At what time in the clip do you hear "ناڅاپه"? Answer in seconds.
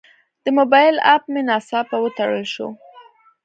1.49-1.97